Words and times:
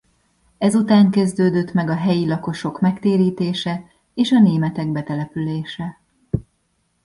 Ezután 0.57 1.11
kezdődött 1.11 1.73
meg 1.73 1.89
a 1.89 1.95
helyi 1.95 2.27
lakosok 2.27 2.79
megtérítése 2.79 3.85
és 4.13 4.31
a 4.31 4.39
németek 4.39 4.91
betelepülése. 4.91 5.97